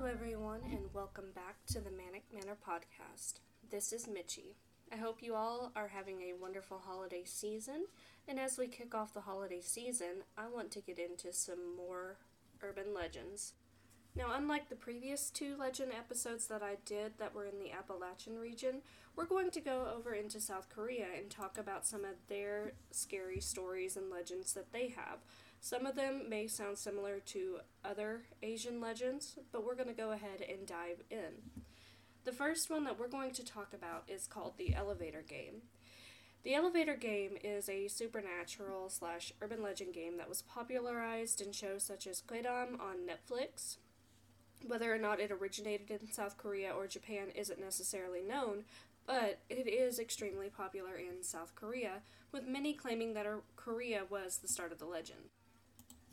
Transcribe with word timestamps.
Hello, 0.00 0.10
everyone, 0.10 0.60
and 0.72 0.94
welcome 0.94 1.26
back 1.34 1.56
to 1.66 1.78
the 1.78 1.90
Manic 1.90 2.22
Manor 2.32 2.56
podcast. 2.66 3.34
This 3.70 3.92
is 3.92 4.06
Mitchie. 4.06 4.54
I 4.90 4.96
hope 4.96 5.22
you 5.22 5.34
all 5.34 5.72
are 5.76 5.88
having 5.88 6.22
a 6.22 6.40
wonderful 6.40 6.78
holiday 6.78 7.24
season, 7.26 7.84
and 8.26 8.40
as 8.40 8.56
we 8.56 8.66
kick 8.66 8.94
off 8.94 9.12
the 9.12 9.20
holiday 9.20 9.60
season, 9.60 10.22
I 10.38 10.48
want 10.48 10.70
to 10.70 10.80
get 10.80 10.98
into 10.98 11.34
some 11.34 11.76
more 11.76 12.16
urban 12.62 12.94
legends. 12.94 13.52
Now, 14.16 14.32
unlike 14.34 14.70
the 14.70 14.74
previous 14.74 15.28
two 15.28 15.54
legend 15.58 15.92
episodes 15.92 16.46
that 16.46 16.62
I 16.62 16.78
did 16.86 17.18
that 17.18 17.34
were 17.34 17.44
in 17.44 17.58
the 17.58 17.70
Appalachian 17.70 18.38
region, 18.38 18.80
we're 19.16 19.26
going 19.26 19.50
to 19.50 19.60
go 19.60 19.86
over 19.94 20.14
into 20.14 20.40
South 20.40 20.70
Korea 20.74 21.08
and 21.14 21.28
talk 21.28 21.58
about 21.58 21.86
some 21.86 22.06
of 22.06 22.26
their 22.28 22.72
scary 22.90 23.40
stories 23.40 23.98
and 23.98 24.08
legends 24.08 24.54
that 24.54 24.72
they 24.72 24.88
have. 24.96 25.18
Some 25.62 25.84
of 25.84 25.94
them 25.94 26.22
may 26.28 26.46
sound 26.46 26.78
similar 26.78 27.20
to 27.26 27.58
other 27.84 28.22
Asian 28.42 28.80
legends, 28.80 29.36
but 29.52 29.64
we're 29.64 29.74
going 29.74 29.88
to 29.88 29.94
go 29.94 30.10
ahead 30.10 30.40
and 30.40 30.66
dive 30.66 31.02
in. 31.10 31.42
The 32.24 32.32
first 32.32 32.70
one 32.70 32.84
that 32.84 32.98
we're 32.98 33.08
going 33.08 33.32
to 33.32 33.44
talk 33.44 33.74
about 33.74 34.04
is 34.08 34.26
called 34.26 34.54
the 34.56 34.74
elevator 34.74 35.22
game. 35.26 35.62
The 36.44 36.54
elevator 36.54 36.96
game 36.96 37.36
is 37.44 37.68
a 37.68 37.88
supernatural 37.88 38.88
slash 38.88 39.32
urban 39.42 39.62
legend 39.62 39.92
game 39.92 40.16
that 40.16 40.28
was 40.28 40.40
popularized 40.42 41.42
in 41.42 41.52
shows 41.52 41.82
such 41.82 42.06
as 42.06 42.22
Goedam 42.22 42.78
on 42.80 43.06
Netflix. 43.06 43.76
Whether 44.66 44.92
or 44.92 44.98
not 44.98 45.20
it 45.20 45.30
originated 45.30 45.90
in 45.90 46.10
South 46.10 46.38
Korea 46.38 46.72
or 46.72 46.86
Japan 46.86 47.28
isn't 47.34 47.60
necessarily 47.60 48.22
known, 48.22 48.64
but 49.06 49.40
it 49.50 49.66
is 49.66 49.98
extremely 49.98 50.48
popular 50.48 50.96
in 50.96 51.22
South 51.22 51.54
Korea, 51.54 52.00
with 52.32 52.46
many 52.46 52.72
claiming 52.72 53.12
that 53.14 53.26
Korea 53.56 54.02
was 54.08 54.38
the 54.38 54.48
start 54.48 54.72
of 54.72 54.78
the 54.78 54.86
legend. 54.86 55.30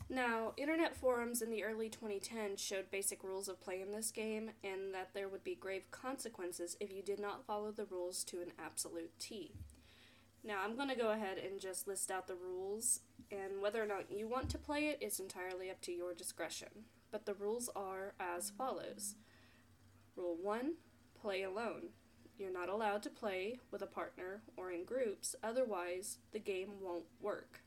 Now, 0.09 0.53
internet 0.55 0.95
forums 0.95 1.41
in 1.41 1.51
the 1.51 1.65
early 1.65 1.89
2010s 1.89 2.59
showed 2.59 2.89
basic 2.89 3.23
rules 3.23 3.49
of 3.49 3.59
play 3.59 3.81
in 3.81 3.91
this 3.91 4.09
game 4.09 4.51
and 4.63 4.93
that 4.93 5.09
there 5.13 5.27
would 5.27 5.43
be 5.43 5.55
grave 5.55 5.91
consequences 5.91 6.77
if 6.79 6.93
you 6.93 7.01
did 7.01 7.19
not 7.19 7.45
follow 7.45 7.71
the 7.71 7.85
rules 7.85 8.23
to 8.25 8.41
an 8.41 8.53
absolute 8.57 9.11
T. 9.19 9.51
Now, 10.45 10.59
I'm 10.63 10.77
going 10.77 10.87
to 10.87 10.95
go 10.95 11.11
ahead 11.11 11.37
and 11.37 11.59
just 11.59 11.89
list 11.89 12.09
out 12.09 12.27
the 12.27 12.35
rules, 12.35 13.01
and 13.31 13.61
whether 13.61 13.83
or 13.83 13.85
not 13.85 14.09
you 14.09 14.29
want 14.29 14.49
to 14.51 14.57
play 14.57 14.87
it 14.87 14.99
is 15.01 15.19
entirely 15.19 15.69
up 15.69 15.81
to 15.81 15.91
your 15.91 16.13
discretion. 16.13 16.85
But 17.11 17.25
the 17.25 17.33
rules 17.33 17.69
are 17.75 18.13
as 18.17 18.49
follows 18.51 19.15
Rule 20.15 20.37
1 20.41 20.75
Play 21.19 21.43
alone. 21.43 21.89
You're 22.37 22.53
not 22.53 22.69
allowed 22.69 23.03
to 23.03 23.09
play 23.09 23.59
with 23.71 23.81
a 23.81 23.87
partner 23.87 24.41
or 24.55 24.71
in 24.71 24.85
groups, 24.85 25.35
otherwise, 25.43 26.19
the 26.31 26.39
game 26.39 26.79
won't 26.79 27.07
work. 27.19 27.61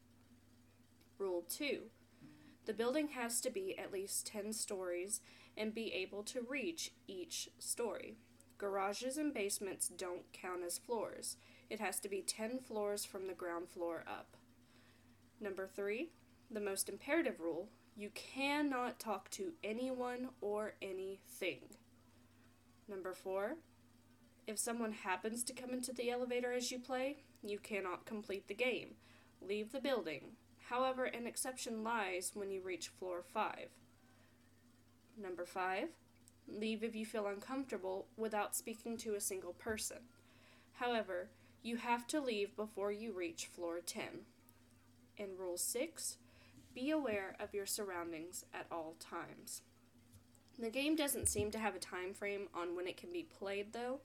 Rule 1.19 1.45
2 1.47 1.83
the 2.66 2.72
building 2.72 3.08
has 3.08 3.41
to 3.41 3.50
be 3.50 3.77
at 3.78 3.92
least 3.92 4.27
10 4.27 4.53
stories 4.53 5.20
and 5.56 5.75
be 5.75 5.92
able 5.92 6.22
to 6.25 6.47
reach 6.48 6.92
each 7.06 7.48
story. 7.58 8.16
Garages 8.58 9.16
and 9.16 9.33
basements 9.33 9.89
don't 9.89 10.33
count 10.33 10.62
as 10.64 10.78
floors. 10.78 11.36
It 11.69 11.81
has 11.81 11.98
to 12.00 12.08
be 12.08 12.20
10 12.20 12.58
floors 12.58 13.05
from 13.05 13.27
the 13.27 13.34
ground 13.34 13.69
floor 13.69 14.05
up. 14.06 14.36
Number 15.41 15.66
three, 15.66 16.11
the 16.50 16.61
most 16.61 16.88
imperative 16.88 17.41
rule 17.41 17.69
you 17.97 18.11
cannot 18.11 18.98
talk 18.98 19.31
to 19.31 19.53
anyone 19.64 20.28
or 20.41 20.75
anything. 20.81 21.61
Number 22.88 23.12
four, 23.12 23.56
if 24.47 24.58
someone 24.58 24.92
happens 24.92 25.44
to 25.44 25.53
come 25.53 25.70
into 25.70 25.92
the 25.92 26.11
elevator 26.11 26.53
as 26.53 26.70
you 26.70 26.78
play, 26.78 27.19
you 27.42 27.58
cannot 27.58 28.06
complete 28.06 28.48
the 28.48 28.54
game. 28.54 28.94
Leave 29.41 29.72
the 29.72 29.81
building. 29.81 30.32
However, 30.70 31.04
an 31.04 31.26
exception 31.26 31.82
lies 31.82 32.31
when 32.32 32.53
you 32.53 32.60
reach 32.62 32.88
floor 32.88 33.25
5. 33.25 33.70
Number 35.20 35.44
5. 35.44 35.88
Leave 36.47 36.84
if 36.84 36.94
you 36.94 37.04
feel 37.04 37.26
uncomfortable 37.26 38.06
without 38.16 38.54
speaking 38.54 38.97
to 38.98 39.14
a 39.14 39.20
single 39.20 39.53
person. 39.53 39.98
However, 40.75 41.28
you 41.60 41.76
have 41.76 42.06
to 42.06 42.20
leave 42.20 42.54
before 42.54 42.92
you 42.92 43.12
reach 43.12 43.47
floor 43.47 43.81
10. 43.84 44.03
And 45.19 45.31
Rule 45.36 45.58
6. 45.58 46.19
Be 46.72 46.91
aware 46.91 47.34
of 47.41 47.52
your 47.52 47.66
surroundings 47.66 48.44
at 48.54 48.66
all 48.70 48.94
times. 49.00 49.62
The 50.56 50.70
game 50.70 50.94
doesn't 50.94 51.28
seem 51.28 51.50
to 51.50 51.58
have 51.58 51.75
a 51.75 51.81
time 51.81 52.14
frame 52.14 52.48
on 52.54 52.76
when 52.76 52.87
it 52.87 52.97
can 52.97 53.12
be 53.12 53.25
played 53.25 53.72
though, 53.72 53.98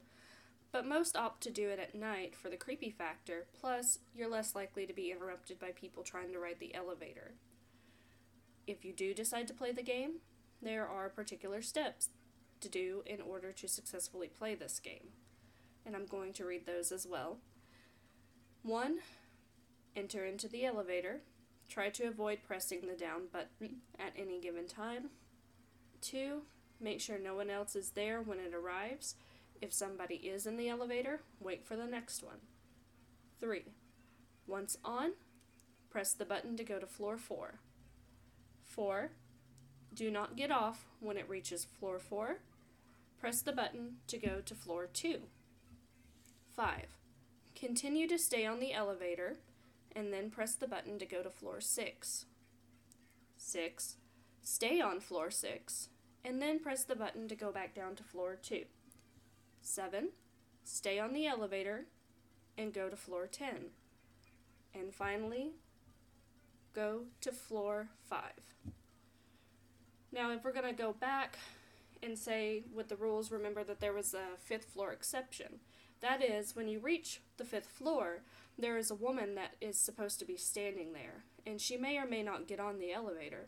but 0.76 0.86
most 0.86 1.16
opt 1.16 1.40
to 1.42 1.50
do 1.50 1.70
it 1.70 1.80
at 1.80 1.96
night 1.96 2.36
for 2.36 2.50
the 2.50 2.58
creepy 2.58 2.90
factor, 2.90 3.46
plus, 3.58 4.00
you're 4.14 4.30
less 4.30 4.54
likely 4.54 4.86
to 4.86 4.92
be 4.92 5.10
interrupted 5.10 5.58
by 5.58 5.72
people 5.72 6.04
trying 6.04 6.34
to 6.34 6.38
ride 6.38 6.60
the 6.60 6.76
elevator. 6.76 7.32
If 8.68 8.84
you 8.84 8.92
do 8.92 9.14
decide 9.14 9.48
to 9.48 9.54
play 9.54 9.72
the 9.72 9.82
game, 9.82 10.16
there 10.62 10.86
are 10.86 11.08
particular 11.08 11.62
steps 11.62 12.10
to 12.60 12.68
do 12.68 13.04
in 13.06 13.22
order 13.22 13.54
to 13.54 13.70
successfully 13.70 14.28
play 14.28 14.54
this 14.54 14.80
game, 14.80 15.14
and 15.86 15.96
I'm 15.96 16.08
going 16.08 16.34
to 16.34 16.46
read 16.46 16.66
those 16.66 16.92
as 16.92 17.08
well. 17.08 17.38
1. 18.64 18.98
Enter 19.96 20.26
into 20.26 20.50
the 20.50 20.66
elevator. 20.66 21.22
Try 21.70 21.88
to 21.92 22.04
avoid 22.10 22.40
pressing 22.46 22.82
the 22.82 22.98
down 22.98 23.28
button 23.32 23.78
at 23.98 24.12
any 24.18 24.42
given 24.42 24.68
time. 24.68 25.12
2. 26.02 26.42
Make 26.82 27.00
sure 27.00 27.18
no 27.18 27.34
one 27.34 27.50
else 27.50 27.78
is 27.78 27.92
there 27.92 28.22
when 28.22 28.40
it 28.40 28.54
arrives 28.54 29.16
if 29.62 29.74
somebody 29.74 30.16
is 30.16 30.46
in 30.46 30.58
the 30.58 30.70
elevator, 30.70 31.22
wait 31.40 31.66
for 31.66 31.76
the 31.76 31.86
next 31.86 32.24
one. 32.24 32.40
3. 33.40 33.64
Once 34.48 34.78
on, 34.84 35.14
press 35.90 36.14
the 36.14 36.26
button 36.26 36.56
to 36.58 36.64
go 36.64 36.80
to 36.80 36.86
floor 36.86 37.18
4. 37.18 37.60
4. 38.64 39.12
Do 39.94 40.12
not 40.12 40.36
get 40.36 40.52
off 40.52 40.86
when 41.00 41.18
it 41.18 41.30
reaches 41.30 41.66
floor 41.66 42.00
4. 42.00 42.40
Press 43.20 43.42
the 43.42 43.54
button 43.54 43.98
to 44.08 44.18
go 44.18 44.42
to 44.46 44.56
floor 44.56 44.88
2. 44.92 45.22
5. 46.56 46.86
Continue 47.56 48.08
to 48.08 48.18
stay 48.18 48.46
on 48.46 48.60
the 48.60 48.74
elevator 48.74 49.38
and 49.96 50.12
then 50.12 50.30
press 50.30 50.56
the 50.56 50.68
button 50.68 51.00
to 51.00 51.06
go 51.06 51.24
to 51.24 51.30
floor 51.30 51.62
6. 51.62 52.26
6. 53.38 53.96
Stay 54.42 54.82
on 54.82 55.00
floor 55.00 55.32
6 55.32 55.90
and 56.24 56.42
then 56.42 56.60
press 56.60 56.84
the 56.84 56.96
button 56.96 57.28
to 57.28 57.36
go 57.36 57.52
back 57.52 57.74
down 57.74 57.96
to 57.96 58.04
floor 58.04 58.38
2. 58.42 58.66
7. 59.66 60.10
Stay 60.64 61.00
on 61.00 61.14
the 61.14 61.28
elevator 61.28 61.86
and 62.58 62.74
go 62.74 62.90
to 62.90 62.96
floor 62.96 63.28
10. 63.28 63.72
And 64.74 64.94
finally, 64.94 65.52
go 66.74 67.04
to 67.22 67.32
floor 67.32 67.90
5. 68.10 68.22
Now, 70.12 70.32
if 70.32 70.44
we're 70.44 70.54
going 70.54 70.66
to 70.66 70.82
go 70.82 70.94
back 70.94 71.38
and 72.02 72.18
say 72.18 72.64
with 72.74 72.90
the 72.90 72.96
rules, 72.96 73.32
remember 73.32 73.64
that 73.64 73.80
there 73.80 73.94
was 73.94 74.14
a 74.14 74.38
fifth 74.38 74.66
floor 74.66 74.92
exception. 74.92 75.60
That 76.02 76.24
is, 76.24 76.56
when 76.56 76.68
you 76.68 76.80
reach 76.80 77.22
the 77.38 77.46
fifth 77.46 77.68
floor, 77.68 78.22
there 78.58 78.78
is 78.78 78.92
a 78.92 78.96
woman 78.96 79.36
that 79.36 79.56
is 79.60 79.78
supposed 79.78 80.20
to 80.20 80.26
be 80.26 80.38
standing 80.38 80.94
there, 80.94 81.24
and 81.46 81.60
she 81.60 81.78
may 81.78 81.98
or 81.98 82.06
may 82.06 82.24
not 82.24 82.48
get 82.48 82.60
on 82.60 82.80
the 82.80 82.94
elevator. 82.94 83.48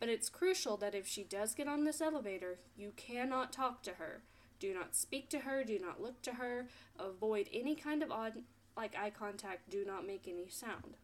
But 0.00 0.08
it's 0.08 0.28
crucial 0.28 0.76
that 0.78 0.94
if 0.94 1.06
she 1.06 1.22
does 1.22 1.54
get 1.54 1.68
on 1.68 1.84
this 1.84 2.00
elevator, 2.00 2.58
you 2.76 2.92
cannot 2.96 3.52
talk 3.52 3.82
to 3.82 3.92
her. 3.92 4.22
Do 4.62 4.72
not 4.72 4.94
speak 4.94 5.28
to 5.30 5.40
her, 5.40 5.64
do 5.64 5.76
not 5.80 6.00
look 6.00 6.22
to 6.22 6.34
her, 6.34 6.68
avoid 6.96 7.48
any 7.52 7.74
kind 7.74 8.00
of 8.00 8.12
odd 8.12 8.44
like 8.76 8.94
eye 8.96 9.10
contact, 9.10 9.68
do 9.68 9.84
not 9.84 10.06
make 10.06 10.28
any 10.28 10.46
sound. 10.48 10.98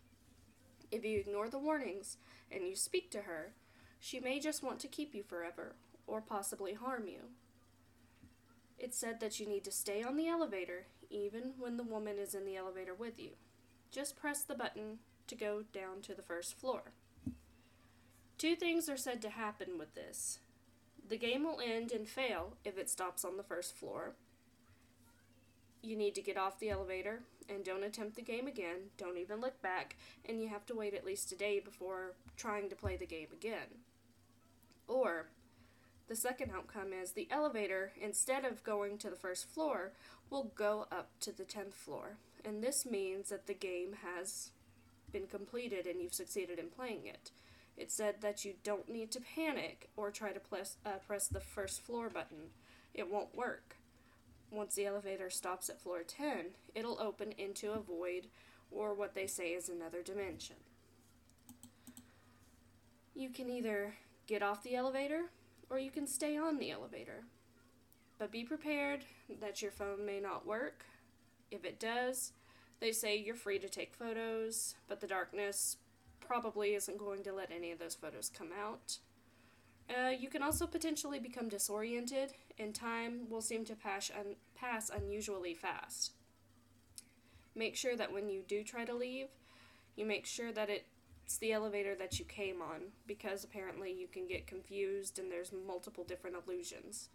If 0.93 1.05
you 1.05 1.19
ignore 1.19 1.49
the 1.49 1.59
warnings 1.59 2.19
and 2.53 2.63
you 2.63 2.77
speak 2.77 3.11
to 3.11 3.23
her, 3.23 3.55
she 3.99 4.21
may 4.21 4.39
just 4.39 4.63
want 4.63 4.79
to 4.79 4.87
keep 4.87 5.13
you 5.13 5.25
forever 5.25 5.75
or 6.07 6.21
possibly 6.21 6.75
harm 6.75 7.09
you. 7.09 7.31
It's 8.79 8.97
said 8.97 9.19
that 9.19 9.41
you 9.41 9.49
need 9.49 9.65
to 9.65 9.73
stay 9.73 10.05
on 10.05 10.17
the 10.17 10.29
elevator 10.29 10.87
even 11.11 11.55
when 11.59 11.79
the 11.79 11.83
woman 11.83 12.17
is 12.17 12.37
in 12.37 12.47
the 12.47 12.57
elevator 12.57 12.95
with 12.95 13.19
you. 13.19 13.31
Just 13.91 14.17
press 14.17 14.45
the 14.45 14.55
button 14.55 15.01
to 15.27 15.35
go 15.35 15.65
down 15.73 16.01
to 16.03 16.15
the 16.15 16.23
first 16.23 16.57
floor. 16.57 16.93
Two 18.39 18.55
things 18.55 18.89
are 18.89 18.97
said 18.97 19.21
to 19.23 19.31
happen 19.31 19.79
with 19.79 19.97
this. 19.97 20.39
The 21.09 21.17
game 21.17 21.45
will 21.45 21.61
end 21.65 21.91
and 21.91 22.07
fail 22.07 22.55
if 22.65 22.77
it 22.77 22.91
stops 22.91 23.25
on 23.25 23.37
the 23.37 23.43
first 23.43 23.75
floor. 23.75 24.13
You 25.83 25.97
need 25.97 26.15
to 26.17 26.23
get 26.23 26.37
off 26.37 26.59
the 26.59 26.71
elevator 26.71 27.21
and 27.49 27.65
don't 27.65 27.85
attempt 27.85 28.17
the 28.17 28.23
game 28.23 28.47
again. 28.47 28.91
Don't 28.99 29.17
even 29.17 29.41
look 29.41 29.63
back, 29.63 29.97
and 30.29 30.41
you 30.41 30.49
have 30.49 30.67
to 30.67 30.75
wait 30.75 30.93
at 30.93 31.07
least 31.07 31.33
a 31.33 31.37
day 31.37 31.61
before 31.61 32.13
trying 32.37 32.69
to 32.69 32.77
play 32.77 32.97
the 32.97 33.07
game 33.07 33.29
again. 33.33 33.79
Or, 34.87 35.29
the 36.09 36.17
second 36.17 36.51
outcome 36.55 36.93
is 36.93 37.13
the 37.13 37.29
elevator, 37.31 37.93
instead 38.01 38.45
of 38.45 38.65
going 38.65 38.99
to 38.99 39.11
the 39.11 39.17
first 39.17 39.49
floor, 39.49 39.93
will 40.31 40.53
go 40.55 40.87
up 40.93 41.11
to 41.21 41.33
the 41.33 41.45
10th 41.45 41.75
floor. 41.75 42.17
And 42.45 42.63
this 42.63 42.85
means 42.85 43.31
that 43.31 43.47
the 43.47 43.55
game 43.55 43.97
has 44.03 44.51
been 45.11 45.27
completed 45.27 45.87
and 45.87 46.01
you've 46.01 46.15
succeeded 46.15 46.59
in 46.59 46.69
playing 46.69 47.07
it. 47.07 47.31
It 47.79 47.93
said 47.93 48.17
that 48.23 48.45
you 48.45 48.55
don't 48.65 48.89
need 48.89 49.13
to 49.13 49.21
panic 49.21 49.89
or 49.97 50.11
try 50.11 50.33
to 50.33 50.41
press, 50.41 50.77
uh, 50.85 50.99
press 51.07 51.29
the 51.29 51.41
first 51.41 51.81
floor 51.81 52.11
button. 52.11 52.51
It 52.93 53.09
won't 53.09 53.37
work. 53.37 53.77
Once 54.51 54.75
the 54.75 54.87
elevator 54.87 55.31
stops 55.31 55.71
at 55.71 55.81
floor 55.81 56.03
10, 56.03 56.57
it'll 56.75 57.01
open 57.01 57.33
into 57.39 57.71
a 57.71 57.79
void 57.79 58.27
or 58.73 58.95
what 58.95 59.15
they 59.15 59.29
say 59.29 59.51
is 59.51 59.69
another 59.69 60.03
dimension. 60.03 60.57
You 63.15 63.31
can 63.31 63.49
either 63.49 63.95
get 64.27 64.43
off 64.43 64.65
the 64.65 64.75
elevator 64.75 65.31
or 65.71 65.79
you 65.79 65.93
can 65.93 66.07
stay 66.07 66.37
on 66.37 66.59
the 66.59 66.73
elevator. 66.73 67.25
But 68.19 68.33
be 68.33 68.43
prepared 68.43 69.05
that 69.41 69.63
your 69.63 69.71
phone 69.71 70.05
may 70.05 70.19
not 70.19 70.47
work. 70.47 70.85
If 71.53 71.65
it 71.65 71.79
does, 71.79 72.33
they 72.81 72.91
say 72.91 73.17
you're 73.17 73.37
free 73.37 73.61
to 73.61 73.69
take 73.69 73.95
photos, 73.95 74.75
but 74.89 75.01
the 75.01 75.07
darkness 75.07 75.77
probably 76.21 76.75
isn't 76.75 76.99
going 76.99 77.23
to 77.25 77.33
let 77.33 77.51
any 77.51 77.73
of 77.73 77.79
those 77.79 77.95
photos 77.95 78.31
come 78.31 78.51
out. 78.59 78.99
Uh, 79.89 80.11
you 80.11 80.29
can 80.29 80.43
also 80.43 80.67
potentially 80.67 81.19
become 81.19 81.49
disoriented, 81.49 82.33
and 82.59 82.75
time 82.75 83.29
will 83.31 83.41
seem 83.41 83.65
to 83.65 83.75
pass, 83.75 84.11
un- 84.19 84.37
pass 84.55 84.91
unusually 84.91 85.55
fast. 85.55 86.13
Make 87.55 87.75
sure 87.75 87.97
that 87.97 88.13
when 88.13 88.29
you 88.29 88.43
do 88.47 88.63
try 88.63 88.85
to 88.85 88.95
leave, 88.95 89.29
you 89.97 90.05
make 90.05 90.27
sure 90.27 90.53
that 90.53 90.69
it's 90.69 91.39
the 91.39 91.53
elevator 91.53 91.95
that 91.95 92.19
you 92.19 92.25
came 92.25 92.61
on, 92.61 92.93
because 93.07 93.45
apparently 93.45 93.93
you 93.93 94.07
can 94.07 94.27
get 94.27 94.47
confused 94.47 95.19
and 95.19 95.33
there's 95.33 95.53
multiple 95.67 96.05
different 96.05 96.37
illusions. 96.37 97.09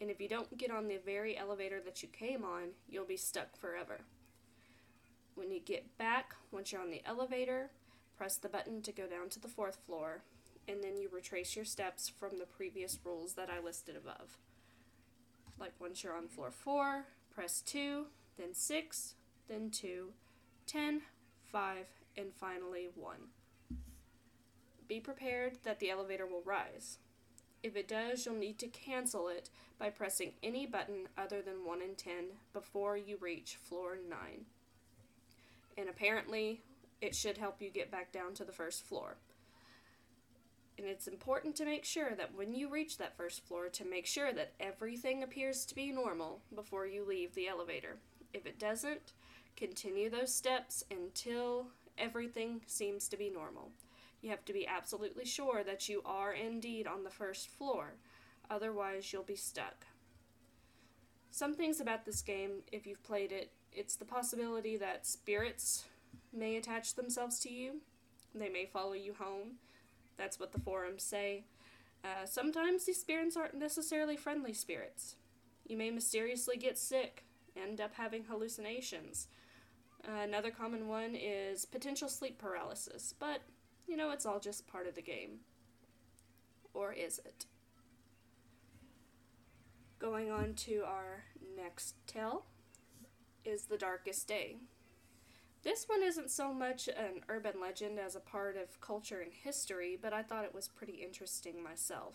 And 0.00 0.10
if 0.10 0.20
you 0.20 0.28
don't 0.28 0.58
get 0.58 0.70
on 0.70 0.88
the 0.88 0.98
very 1.04 1.36
elevator 1.36 1.80
that 1.84 2.02
you 2.02 2.08
came 2.08 2.44
on, 2.44 2.70
you'll 2.88 3.04
be 3.04 3.16
stuck 3.16 3.56
forever. 3.56 4.00
When 5.34 5.50
you 5.50 5.60
get 5.60 5.96
back, 5.96 6.34
once 6.50 6.72
you're 6.72 6.80
on 6.80 6.90
the 6.90 7.02
elevator, 7.06 7.70
press 8.20 8.36
the 8.36 8.50
button 8.50 8.82
to 8.82 8.92
go 8.92 9.06
down 9.06 9.30
to 9.30 9.40
the 9.40 9.48
fourth 9.48 9.78
floor 9.86 10.20
and 10.68 10.84
then 10.84 10.98
you 10.98 11.08
retrace 11.10 11.56
your 11.56 11.64
steps 11.64 12.06
from 12.06 12.38
the 12.38 12.44
previous 12.44 12.98
rules 13.02 13.32
that 13.32 13.48
I 13.48 13.64
listed 13.64 13.96
above. 13.96 14.36
Like 15.58 15.72
once 15.80 16.04
you're 16.04 16.14
on 16.14 16.28
floor 16.28 16.50
4, 16.50 17.06
press 17.34 17.62
2, 17.62 18.04
then 18.36 18.52
6, 18.52 19.14
then 19.48 19.70
2, 19.70 20.12
10, 20.66 21.00
5, 21.50 21.86
and 22.18 22.34
finally 22.34 22.88
1. 22.94 23.16
Be 24.86 25.00
prepared 25.00 25.56
that 25.64 25.80
the 25.80 25.88
elevator 25.88 26.26
will 26.26 26.42
rise. 26.44 26.98
If 27.62 27.74
it 27.74 27.88
does, 27.88 28.26
you'll 28.26 28.34
need 28.34 28.58
to 28.58 28.68
cancel 28.68 29.28
it 29.28 29.48
by 29.78 29.88
pressing 29.88 30.32
any 30.42 30.66
button 30.66 31.08
other 31.16 31.40
than 31.40 31.64
1 31.64 31.80
and 31.80 31.96
10 31.96 32.12
before 32.52 32.98
you 32.98 33.16
reach 33.18 33.56
floor 33.56 33.96
9. 34.06 34.18
And 35.78 35.88
apparently, 35.88 36.60
it 37.00 37.14
should 37.14 37.38
help 37.38 37.60
you 37.60 37.70
get 37.70 37.90
back 37.90 38.12
down 38.12 38.34
to 38.34 38.44
the 38.44 38.52
first 38.52 38.84
floor 38.84 39.16
and 40.80 40.88
it's 40.88 41.08
important 41.08 41.54
to 41.56 41.66
make 41.66 41.84
sure 41.84 42.14
that 42.14 42.34
when 42.34 42.54
you 42.54 42.66
reach 42.66 42.96
that 42.96 43.14
first 43.14 43.46
floor 43.46 43.68
to 43.68 43.84
make 43.84 44.06
sure 44.06 44.32
that 44.32 44.54
everything 44.58 45.22
appears 45.22 45.66
to 45.66 45.74
be 45.74 45.92
normal 45.92 46.40
before 46.54 46.86
you 46.86 47.04
leave 47.04 47.34
the 47.34 47.48
elevator. 47.48 47.98
If 48.32 48.46
it 48.46 48.58
doesn't, 48.58 49.12
continue 49.58 50.08
those 50.08 50.34
steps 50.34 50.82
until 50.90 51.66
everything 51.98 52.62
seems 52.66 53.08
to 53.08 53.18
be 53.18 53.28
normal. 53.28 53.72
You 54.22 54.30
have 54.30 54.46
to 54.46 54.54
be 54.54 54.66
absolutely 54.66 55.26
sure 55.26 55.62
that 55.64 55.86
you 55.86 56.00
are 56.06 56.32
indeed 56.32 56.86
on 56.86 57.04
the 57.04 57.10
first 57.10 57.48
floor, 57.48 57.96
otherwise, 58.50 59.12
you'll 59.12 59.22
be 59.22 59.36
stuck. 59.36 59.84
Some 61.30 61.52
things 61.52 61.80
about 61.80 62.06
this 62.06 62.22
game, 62.22 62.62
if 62.72 62.86
you've 62.86 63.02
played 63.02 63.32
it, 63.32 63.52
it's 63.70 63.96
the 63.96 64.06
possibility 64.06 64.78
that 64.78 65.06
spirits 65.06 65.84
may 66.32 66.56
attach 66.56 66.94
themselves 66.94 67.38
to 67.40 67.50
you, 67.50 67.80
they 68.34 68.48
may 68.48 68.66
follow 68.66 68.92
you 68.92 69.14
home 69.14 69.58
that's 70.20 70.38
what 70.38 70.52
the 70.52 70.60
forums 70.60 71.02
say. 71.02 71.44
Uh, 72.04 72.26
sometimes 72.26 72.84
these 72.84 73.00
spirits 73.00 73.36
aren't 73.38 73.54
necessarily 73.54 74.18
friendly 74.18 74.52
spirits. 74.52 75.16
You 75.66 75.78
may 75.78 75.90
mysteriously 75.90 76.58
get 76.58 76.78
sick, 76.78 77.24
end 77.56 77.80
up 77.80 77.94
having 77.94 78.24
hallucinations. 78.24 79.28
Uh, 80.06 80.20
another 80.22 80.50
common 80.50 80.88
one 80.88 81.14
is 81.14 81.64
potential 81.64 82.08
sleep 82.08 82.38
paralysis, 82.38 83.14
but 83.18 83.40
you 83.86 83.96
know, 83.96 84.10
it's 84.10 84.26
all 84.26 84.40
just 84.40 84.66
part 84.66 84.86
of 84.86 84.94
the 84.94 85.02
game. 85.02 85.40
Or 86.74 86.92
is 86.92 87.18
it? 87.18 87.46
Going 89.98 90.30
on 90.30 90.52
to 90.54 90.82
our 90.86 91.24
next 91.56 91.94
tale 92.06 92.44
is 93.44 93.64
The 93.64 93.78
Darkest 93.78 94.28
Day. 94.28 94.58
This 95.62 95.84
one 95.86 96.02
isn't 96.02 96.30
so 96.30 96.54
much 96.54 96.88
an 96.88 97.22
urban 97.28 97.60
legend 97.60 97.98
as 97.98 98.16
a 98.16 98.20
part 98.20 98.56
of 98.56 98.80
culture 98.80 99.20
and 99.20 99.32
history, 99.32 99.98
but 100.00 100.12
I 100.12 100.22
thought 100.22 100.44
it 100.44 100.54
was 100.54 100.68
pretty 100.68 101.04
interesting 101.04 101.62
myself. 101.62 102.14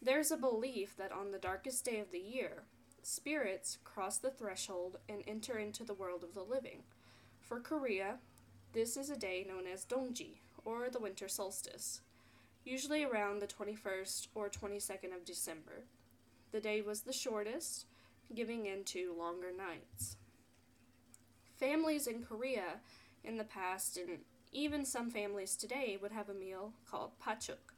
There's 0.00 0.30
a 0.30 0.36
belief 0.36 0.96
that 0.96 1.10
on 1.10 1.32
the 1.32 1.38
darkest 1.38 1.84
day 1.84 1.98
of 1.98 2.12
the 2.12 2.20
year, 2.20 2.62
spirits 3.02 3.78
cross 3.82 4.18
the 4.18 4.30
threshold 4.30 4.98
and 5.08 5.24
enter 5.26 5.58
into 5.58 5.82
the 5.82 5.94
world 5.94 6.22
of 6.22 6.34
the 6.34 6.44
living. 6.44 6.84
For 7.40 7.58
Korea, 7.58 8.18
this 8.72 8.96
is 8.96 9.10
a 9.10 9.16
day 9.16 9.44
known 9.46 9.66
as 9.66 9.84
Dongji, 9.84 10.38
or 10.64 10.88
the 10.90 11.00
winter 11.00 11.26
solstice, 11.26 12.02
usually 12.64 13.02
around 13.02 13.40
the 13.40 13.48
21st 13.48 14.28
or 14.34 14.48
22nd 14.48 15.14
of 15.14 15.24
December. 15.24 15.86
The 16.52 16.60
day 16.60 16.82
was 16.82 17.00
the 17.00 17.12
shortest, 17.12 17.86
giving 18.32 18.66
into 18.66 19.12
longer 19.18 19.50
nights 19.50 20.16
families 21.58 22.06
in 22.06 22.22
Korea 22.22 22.80
in 23.22 23.36
the 23.36 23.44
past, 23.44 23.96
and 23.96 24.18
even 24.52 24.84
some 24.84 25.10
families 25.10 25.56
today, 25.56 25.98
would 26.00 26.12
have 26.12 26.28
a 26.28 26.34
meal 26.34 26.72
called 26.90 27.10
patjuk. 27.24 27.72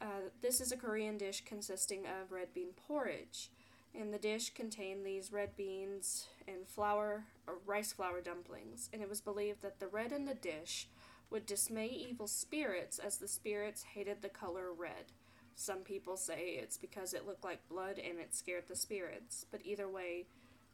Uh, 0.00 0.30
this 0.42 0.60
is 0.60 0.70
a 0.70 0.76
Korean 0.76 1.18
dish 1.18 1.42
consisting 1.44 2.06
of 2.06 2.30
red 2.30 2.54
bean 2.54 2.68
porridge, 2.86 3.50
and 3.98 4.14
the 4.14 4.18
dish 4.18 4.54
contained 4.54 5.04
these 5.04 5.32
red 5.32 5.56
beans 5.56 6.28
and 6.46 6.66
flour 6.66 7.24
or 7.46 7.54
rice 7.66 7.92
flour 7.92 8.20
dumplings, 8.20 8.88
and 8.92 9.02
it 9.02 9.08
was 9.08 9.20
believed 9.20 9.62
that 9.62 9.80
the 9.80 9.88
red 9.88 10.12
in 10.12 10.24
the 10.24 10.34
dish 10.34 10.86
would 11.30 11.46
dismay 11.46 11.88
evil 11.88 12.26
spirits 12.26 12.98
as 12.98 13.18
the 13.18 13.28
spirits 13.28 13.82
hated 13.94 14.22
the 14.22 14.28
color 14.28 14.72
red. 14.72 15.12
Some 15.56 15.80
people 15.80 16.16
say 16.16 16.50
it's 16.62 16.78
because 16.78 17.12
it 17.12 17.26
looked 17.26 17.44
like 17.44 17.68
blood 17.68 17.98
and 17.98 18.20
it 18.20 18.34
scared 18.34 18.68
the 18.68 18.76
spirits, 18.76 19.44
but 19.50 19.60
either 19.64 19.88
way, 19.88 20.26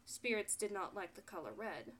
spirits 0.05 0.55
did 0.55 0.71
not 0.71 0.95
like 0.95 1.15
the 1.15 1.23
color 1.23 1.53
red. 1.57 1.93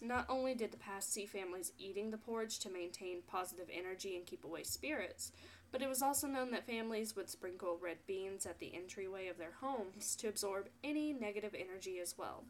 Not 0.00 0.26
only 0.28 0.54
did 0.54 0.72
the 0.72 0.76
past 0.76 1.12
see 1.12 1.26
families 1.26 1.72
eating 1.78 2.10
the 2.10 2.18
porridge 2.18 2.58
to 2.60 2.70
maintain 2.70 3.22
positive 3.26 3.68
energy 3.72 4.16
and 4.16 4.26
keep 4.26 4.44
away 4.44 4.62
spirits, 4.62 5.32
but 5.72 5.82
it 5.82 5.88
was 5.88 6.02
also 6.02 6.26
known 6.26 6.50
that 6.50 6.66
families 6.66 7.16
would 7.16 7.30
sprinkle 7.30 7.78
red 7.80 7.98
beans 8.06 8.46
at 8.46 8.58
the 8.58 8.74
entryway 8.74 9.28
of 9.28 9.38
their 9.38 9.54
homes 9.60 10.14
to 10.16 10.28
absorb 10.28 10.68
any 10.84 11.12
negative 11.12 11.54
energy 11.58 11.98
as 11.98 12.16
well. 12.18 12.44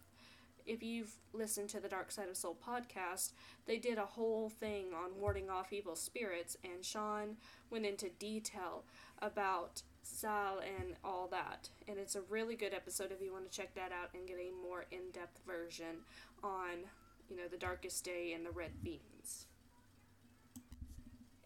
If 0.66 0.82
you've 0.82 1.14
listened 1.32 1.68
to 1.70 1.80
the 1.80 1.88
Dark 1.88 2.10
Side 2.10 2.28
of 2.28 2.36
Seoul 2.36 2.56
podcast, 2.66 3.32
they 3.66 3.78
did 3.78 3.98
a 3.98 4.04
whole 4.04 4.48
thing 4.48 4.86
on 4.92 5.20
warding 5.20 5.48
off 5.48 5.72
evil 5.72 5.94
spirits, 5.94 6.56
and 6.64 6.84
Sean 6.84 7.36
went 7.70 7.86
into 7.86 8.08
detail 8.08 8.82
about 9.20 9.82
Sal 10.02 10.58
and 10.58 10.96
all 11.04 11.28
that. 11.28 11.68
And 11.86 11.98
it's 11.98 12.16
a 12.16 12.22
really 12.22 12.56
good 12.56 12.74
episode 12.74 13.12
if 13.12 13.22
you 13.22 13.32
want 13.32 13.50
to 13.50 13.56
check 13.56 13.74
that 13.76 13.92
out 13.92 14.10
and 14.14 14.26
get 14.26 14.38
a 14.38 14.68
more 14.68 14.86
in 14.90 15.10
depth 15.12 15.40
version 15.46 15.98
on 16.42 16.84
you 17.28 17.36
know, 17.36 17.48
the 17.50 17.56
darkest 17.56 18.04
day 18.04 18.32
and 18.32 18.44
the 18.44 18.50
red 18.50 18.82
beans. 18.82 19.46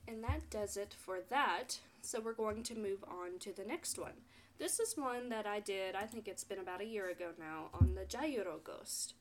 And 0.06 0.24
that 0.24 0.50
does 0.50 0.76
it 0.76 0.94
for 0.98 1.20
that. 1.30 1.78
So 2.02 2.20
we're 2.20 2.32
going 2.32 2.62
to 2.64 2.74
move 2.74 3.04
on 3.06 3.38
to 3.40 3.52
the 3.52 3.64
next 3.64 3.98
one. 3.98 4.24
This 4.58 4.80
is 4.80 4.96
one 4.96 5.28
that 5.30 5.46
I 5.46 5.60
did, 5.60 5.94
I 5.94 6.02
think 6.02 6.28
it's 6.28 6.44
been 6.44 6.58
about 6.58 6.82
a 6.82 6.86
year 6.86 7.08
ago 7.08 7.30
now, 7.38 7.70
on 7.72 7.94
the 7.94 8.02
Jayuro 8.02 8.62
ghost. 8.62 9.14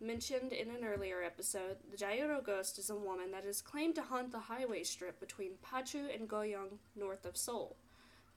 Mentioned 0.00 0.52
in 0.52 0.70
an 0.70 0.84
earlier 0.84 1.22
episode, 1.22 1.76
the 1.90 1.96
Jayuro 1.98 2.42
ghost 2.42 2.78
is 2.78 2.88
a 2.88 2.94
woman 2.96 3.30
that 3.32 3.44
is 3.44 3.60
claimed 3.60 3.96
to 3.96 4.02
haunt 4.02 4.32
the 4.32 4.38
highway 4.38 4.82
strip 4.82 5.20
between 5.20 5.58
Paju 5.62 6.14
and 6.14 6.26
Goyang, 6.26 6.78
north 6.96 7.26
of 7.26 7.36
Seoul. 7.36 7.76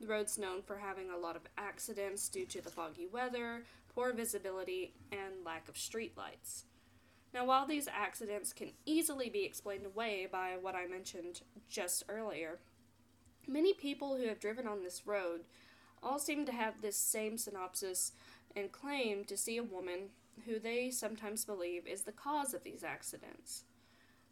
The 0.02 0.08
road's 0.08 0.38
known 0.38 0.62
for 0.62 0.76
having 0.76 1.10
a 1.10 1.18
lot 1.18 1.38
of 1.38 1.44
accidents 1.58 2.28
due 2.28 2.46
to 2.48 2.62
the 2.62 2.70
foggy 2.70 3.08
weather, 3.08 3.64
poor 3.96 4.12
visibility, 4.12 4.94
and 5.14 5.46
lack 5.46 5.70
of 5.70 5.76
streetlights. 5.76 6.64
Now, 7.34 7.46
while 7.46 7.66
these 7.66 7.88
accidents 7.88 8.54
can 8.54 8.72
easily 8.86 9.30
be 9.30 9.44
explained 9.44 9.86
away 9.86 10.28
by 10.32 10.56
what 10.62 10.76
I 10.76 10.86
mentioned 10.86 11.42
just 11.68 12.04
earlier, 12.08 12.60
many 13.48 13.74
people 13.74 14.18
who 14.18 14.28
have 14.28 14.40
driven 14.40 14.68
on 14.68 14.84
this 14.84 15.08
road 15.08 15.42
all 16.04 16.20
seem 16.20 16.46
to 16.46 16.52
have 16.52 16.82
this 16.82 16.98
same 16.98 17.38
synopsis 17.38 18.12
and 18.56 18.72
claim 18.72 19.24
to 19.26 19.36
see 19.36 19.58
a 19.58 19.64
woman 19.64 20.10
who 20.46 20.60
they 20.60 20.92
sometimes 20.92 21.46
believe 21.46 21.88
is 21.88 22.04
the 22.04 22.12
cause 22.12 22.54
of 22.54 22.64
these 22.64 22.84
accidents. 22.84 23.64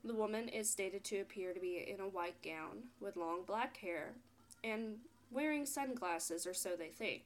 The 0.04 0.14
woman 0.14 0.48
is 0.48 0.70
stated 0.70 1.04
to 1.06 1.20
appear 1.20 1.54
to 1.54 1.60
be 1.60 1.86
in 1.88 2.00
a 2.00 2.08
white 2.08 2.42
gown 2.44 2.84
with 3.00 3.18
long 3.18 3.44
black 3.46 3.78
hair 3.78 4.14
and 4.64 4.98
wearing 5.32 5.66
sunglasses, 5.66 6.46
or 6.46 6.54
so 6.54 6.76
they 6.76 6.90
think. 6.90 7.24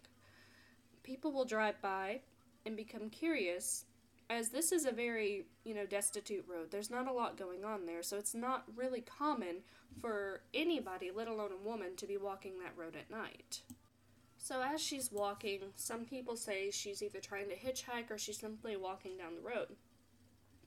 People 1.04 1.32
will 1.32 1.46
drive 1.46 1.82
by 1.82 2.20
and 2.66 2.78
become 2.78 3.10
curious 3.10 3.86
as 4.30 4.50
this 4.50 4.72
is 4.72 4.86
a 4.86 4.92
very, 4.92 5.46
you 5.64 5.74
know, 5.74 5.86
destitute 5.86 6.46
road. 6.48 6.72
There's 6.72 6.90
not 6.90 7.08
a 7.08 7.14
lot 7.14 7.38
going 7.38 7.64
on 7.64 7.86
there, 7.86 8.02
so 8.02 8.18
it's 8.18 8.34
not 8.34 8.64
really 8.76 9.02
common 9.02 9.58
for 10.02 10.42
anybody, 10.54 11.12
let 11.12 11.28
alone 11.28 11.52
a 11.52 11.68
woman, 11.68 11.96
to 11.98 12.08
be 12.08 12.18
walking 12.18 12.60
that 12.60 12.74
road 12.76 12.96
at 12.96 13.12
night. 13.12 13.62
So 14.38 14.62
as 14.62 14.82
she's 14.82 15.12
walking, 15.12 15.62
some 15.76 16.06
people 16.06 16.36
say 16.36 16.70
she's 16.72 17.02
either 17.02 17.20
trying 17.20 17.50
to 17.50 17.56
hitchhike 17.56 18.12
or 18.12 18.18
she's 18.18 18.38
simply 18.38 18.76
walking 18.76 19.18
down 19.18 19.36
the 19.36 19.48
road. 19.48 19.70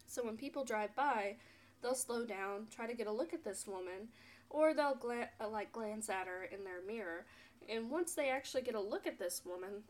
So 0.07 0.25
when 0.25 0.37
people 0.37 0.65
drive 0.65 0.95
by, 0.97 1.37
they'll 1.83 1.95
slow 1.95 2.25
down, 2.25 2.69
try 2.75 2.87
to 2.87 2.95
get 2.95 3.07
a 3.07 3.13
look 3.13 3.35
at 3.35 3.45
this 3.45 3.67
woman, 3.67 4.09
or 4.51 4.73
they'll 4.73 4.95
gla- 4.95 5.29
uh, 5.41 5.49
like 5.49 5.73
glance 5.73 6.09
at 6.09 6.27
her 6.27 6.45
in 6.45 6.65
their 6.65 6.83
mirror. 6.87 7.27
And 7.69 7.91
once 7.91 8.15
they 8.15 8.31
actually 8.31 8.63
get 8.63 8.75
a 8.75 8.81
look 8.81 9.07
at 9.07 9.19
this 9.19 9.43
woman 9.45 9.83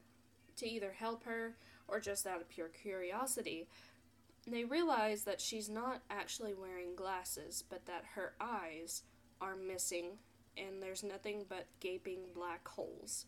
to 0.56 0.68
either 0.68 0.92
help 0.92 1.24
her 1.24 1.56
or 1.88 1.98
just 2.00 2.26
out 2.26 2.40
of 2.40 2.48
pure 2.48 2.68
curiosity, 2.68 3.66
they 4.46 4.64
realize 4.64 5.24
that 5.24 5.40
she's 5.40 5.68
not 5.68 6.02
actually 6.10 6.54
wearing 6.54 6.94
glasses, 6.94 7.64
but 7.68 7.86
that 7.86 8.04
her 8.14 8.34
eyes 8.40 9.02
are 9.40 9.56
missing 9.56 10.18
and 10.56 10.82
there's 10.82 11.02
nothing 11.02 11.44
but 11.48 11.66
gaping 11.80 12.20
black 12.34 12.66
holes. 12.66 13.26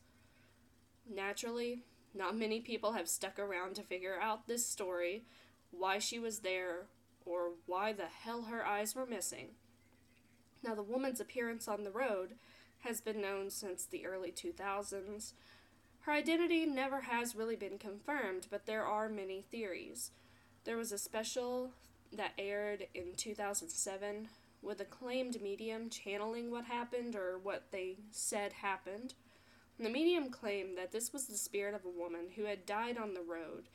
Naturally, 1.08 1.82
not 2.14 2.36
many 2.36 2.60
people 2.60 2.92
have 2.92 3.08
stuck 3.08 3.38
around 3.38 3.74
to 3.76 3.82
figure 3.82 4.18
out 4.20 4.46
this 4.46 4.66
story, 4.66 5.24
why 5.70 5.98
she 5.98 6.18
was 6.18 6.40
there, 6.40 6.86
or 7.24 7.52
why 7.66 7.92
the 7.92 8.06
hell 8.06 8.42
her 8.42 8.66
eyes 8.66 8.94
were 8.94 9.06
missing. 9.06 9.50
Now, 10.62 10.74
the 10.74 10.82
woman's 10.82 11.20
appearance 11.20 11.68
on 11.68 11.84
the 11.84 11.90
road 11.90 12.34
has 12.80 13.00
been 13.00 13.20
known 13.20 13.50
since 13.50 13.84
the 13.84 14.06
early 14.06 14.32
2000s. 14.32 15.32
Her 16.04 16.12
identity 16.12 16.64
never 16.64 17.02
has 17.02 17.36
really 17.36 17.56
been 17.56 17.78
confirmed, 17.78 18.46
but 18.50 18.66
there 18.66 18.86
are 18.86 19.08
many 19.08 19.42
theories. 19.42 20.12
There 20.64 20.76
was 20.76 20.92
a 20.92 20.98
special 20.98 21.72
that 22.12 22.32
aired 22.38 22.86
in 22.94 23.14
2007 23.16 24.28
with 24.62 24.80
a 24.80 24.84
claimed 24.84 25.40
medium 25.40 25.90
channeling 25.90 26.50
what 26.50 26.64
happened 26.64 27.14
or 27.14 27.38
what 27.38 27.70
they 27.70 27.96
said 28.10 28.54
happened. 28.54 29.14
The 29.78 29.88
medium 29.88 30.30
claimed 30.30 30.76
that 30.76 30.92
this 30.92 31.12
was 31.12 31.26
the 31.26 31.38
spirit 31.38 31.74
of 31.74 31.84
a 31.84 31.98
woman 31.98 32.30
who 32.36 32.44
had 32.44 32.66
died 32.66 32.98
on 32.98 33.14
the 33.14 33.22
road, 33.22 33.68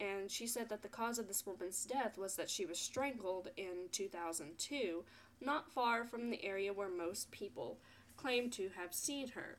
and 0.00 0.30
she 0.30 0.46
said 0.46 0.68
that 0.68 0.82
the 0.82 0.88
cause 0.88 1.18
of 1.18 1.28
this 1.28 1.44
woman's 1.46 1.84
death 1.84 2.16
was 2.16 2.36
that 2.36 2.50
she 2.50 2.64
was 2.64 2.78
strangled 2.78 3.48
in 3.56 3.88
2002, 3.92 5.04
not 5.40 5.70
far 5.70 6.04
from 6.04 6.30
the 6.30 6.44
area 6.44 6.72
where 6.72 6.88
most 6.88 7.30
people 7.30 7.78
claim 8.16 8.50
to 8.50 8.70
have 8.76 8.94
seen 8.94 9.28
her. 9.28 9.58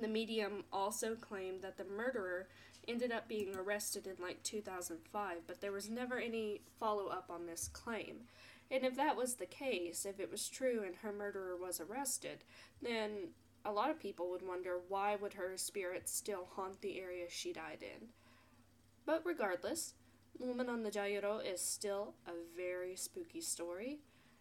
The 0.00 0.08
medium 0.08 0.64
also 0.72 1.14
claimed 1.14 1.62
that 1.62 1.76
the 1.76 1.84
murderer 1.84 2.48
ended 2.88 3.12
up 3.12 3.28
being 3.28 3.54
arrested 3.54 4.06
in 4.06 4.22
like 4.22 4.42
2005, 4.42 5.46
but 5.46 5.60
there 5.60 5.72
was 5.72 5.88
never 5.88 6.18
any 6.18 6.62
follow 6.80 7.08
up 7.08 7.30
on 7.30 7.46
this 7.46 7.68
claim. 7.68 8.22
And 8.70 8.84
if 8.84 8.96
that 8.96 9.16
was 9.16 9.34
the 9.34 9.46
case, 9.46 10.06
if 10.06 10.18
it 10.18 10.30
was 10.30 10.48
true 10.48 10.82
and 10.84 10.96
her 10.96 11.12
murderer 11.12 11.56
was 11.56 11.80
arrested, 11.80 12.44
then 12.80 13.28
a 13.64 13.72
lot 13.72 13.90
of 13.90 14.00
people 14.00 14.30
would 14.30 14.46
wonder 14.46 14.80
why 14.88 15.14
would 15.14 15.34
her 15.34 15.56
spirit 15.56 16.08
still 16.08 16.48
haunt 16.52 16.80
the 16.80 16.98
area 16.98 17.26
she 17.28 17.52
died 17.52 17.82
in. 17.82 18.08
But 19.04 19.22
regardless, 19.24 19.94
the 20.38 20.46
woman 20.46 20.68
on 20.68 20.82
the 20.82 20.90
Jayuro 20.90 21.38
is 21.44 21.60
still 21.60 22.14
a 22.26 22.32
very 22.56 22.96
spooky 22.96 23.40
story, 23.40 24.00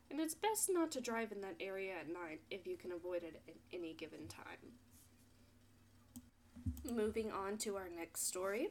and 0.10 0.20
it's 0.20 0.34
best 0.34 0.70
not 0.72 0.92
to 0.92 1.02
drive 1.02 1.32
in 1.32 1.42
that 1.42 1.58
area 1.60 1.94
at 2.00 2.08
night 2.08 2.42
if 2.50 2.66
you 2.66 2.78
can 2.78 2.92
avoid 2.92 3.24
it 3.24 3.42
at 3.48 3.56
any 3.74 3.94
given 3.94 4.28
time. 4.28 4.74
Moving 6.90 7.32
on 7.32 7.58
to 7.60 7.76
our 7.76 7.90
next 7.96 8.28
story. 8.28 8.70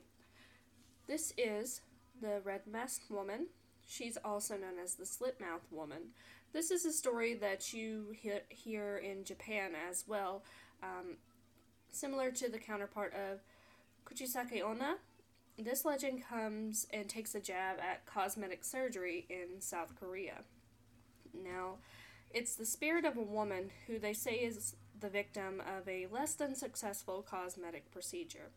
This 1.07 1.33
is 1.39 1.81
the 2.21 2.41
Red 2.45 2.63
Masked 2.67 3.09
Woman. 3.09 3.47
She's 3.87 4.19
also 4.25 4.55
known 4.55 4.79
as 4.83 4.95
the 4.95 5.05
Slitmouth 5.05 5.71
Woman. 5.71 6.11
This 6.53 6.73
is 6.73 6.85
a 6.85 6.93
story 6.93 7.35
that 7.35 7.73
you 7.73 8.15
hear 8.49 8.97
in 8.99 9.25
Japan 9.25 9.73
as 9.89 10.05
well, 10.09 10.43
um, 10.83 11.19
similar 11.93 12.33
to 12.33 12.49
the 12.51 12.59
counterpart 12.59 13.15
of 13.15 13.41
Kuchisake 14.05 14.65
Onna. 14.65 14.97
This 15.57 15.85
legend 15.85 16.25
comes 16.29 16.89
and 16.93 17.09
takes 17.09 17.37
a 17.37 17.41
jab 17.41 17.79
at 17.79 18.07
cosmetic 18.07 18.65
surgery 18.65 19.27
in 19.29 19.61
South 19.61 19.95
Korea. 19.99 20.43
Now, 21.33 21.77
it's 22.33 22.57
the 22.57 22.67
spirit 22.67 23.05
of 23.05 23.17
a 23.17 23.23
woman 23.23 23.71
who 23.87 23.99
they 24.01 24.15
say 24.15 24.35
is 24.35 24.75
the 25.01 25.09
victim 25.09 25.61
of 25.61 25.89
a 25.89 26.07
less 26.11 26.35
than 26.35 26.55
successful 26.55 27.23
cosmetic 27.23 27.91
procedure. 27.91 28.51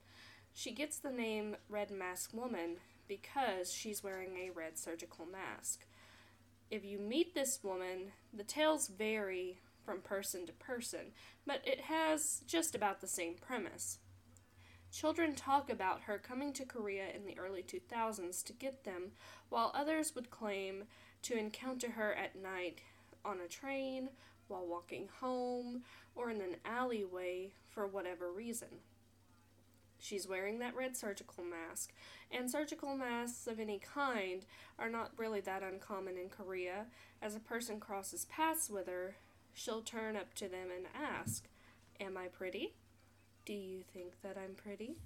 She 0.53 0.71
gets 0.71 0.97
the 0.97 1.11
name 1.11 1.55
Red 1.69 1.91
Mask 1.91 2.33
Woman 2.33 2.77
because 3.07 3.73
she's 3.73 4.03
wearing 4.03 4.37
a 4.37 4.51
red 4.51 4.77
surgical 4.77 5.25
mask. 5.25 5.85
If 6.69 6.85
you 6.85 6.99
meet 6.99 7.33
this 7.33 7.59
woman, 7.63 8.11
the 8.33 8.43
tales 8.43 8.87
vary 8.87 9.59
from 9.85 10.01
person 10.01 10.45
to 10.45 10.53
person, 10.53 11.11
but 11.45 11.61
it 11.65 11.81
has 11.81 12.41
just 12.47 12.75
about 12.75 13.01
the 13.01 13.07
same 13.07 13.35
premise. 13.35 13.99
Children 14.91 15.35
talk 15.35 15.69
about 15.71 16.01
her 16.01 16.17
coming 16.19 16.53
to 16.53 16.65
Korea 16.65 17.05
in 17.13 17.25
the 17.25 17.37
early 17.37 17.63
2000s 17.63 18.43
to 18.43 18.53
get 18.53 18.83
them, 18.83 19.11
while 19.49 19.71
others 19.73 20.13
would 20.15 20.29
claim 20.29 20.83
to 21.23 21.37
encounter 21.37 21.91
her 21.91 22.13
at 22.13 22.35
night 22.35 22.81
on 23.25 23.39
a 23.39 23.47
train, 23.47 24.09
while 24.47 24.65
walking 24.65 25.09
home, 25.19 25.83
or 26.15 26.29
in 26.29 26.41
an 26.41 26.57
alleyway 26.65 27.51
for 27.69 27.87
whatever 27.87 28.31
reason. 28.31 28.67
She's 29.99 30.27
wearing 30.27 30.59
that 30.59 30.75
red 30.75 30.97
surgical 30.97 31.43
mask, 31.45 31.93
and 32.29 32.51
surgical 32.51 32.95
masks 32.95 33.47
of 33.47 33.59
any 33.59 33.79
kind 33.79 34.45
are 34.77 34.89
not 34.89 35.11
really 35.17 35.39
that 35.41 35.63
uncommon 35.63 36.17
in 36.17 36.27
Korea. 36.27 36.87
As 37.21 37.35
a 37.35 37.39
person 37.39 37.79
crosses 37.79 38.25
paths 38.25 38.69
with 38.69 38.87
her, 38.87 39.15
she'll 39.53 39.81
turn 39.81 40.17
up 40.17 40.33
to 40.35 40.49
them 40.49 40.67
and 40.75 40.87
ask, 40.93 41.45
Am 42.01 42.17
I 42.17 42.27
pretty? 42.27 42.73
Do 43.45 43.53
you 43.53 43.83
think 43.93 44.21
that 44.23 44.37
I'm 44.37 44.55
pretty? 44.55 44.97